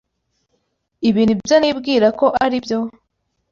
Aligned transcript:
Ibi 1.07 1.21
nibyo 1.23 1.55
nibwira 1.59 2.07
ko 2.19 2.25
aribyo? 2.43 2.79